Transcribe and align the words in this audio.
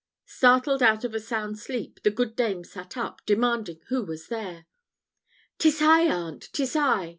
Startled 0.25 0.81
out 0.81 1.03
of 1.03 1.13
a 1.13 1.19
sound 1.19 1.59
sleep, 1.59 1.99
the 2.01 2.09
good 2.09 2.35
dame 2.35 2.63
sat 2.63 2.97
up, 2.97 3.21
demanding 3.27 3.81
who 3.89 4.03
was 4.03 4.29
there. 4.29 4.65
"'Tis 5.59 5.79
I, 5.79 6.07
aunt! 6.11 6.49
'tis 6.53 6.75
I!" 6.75 7.09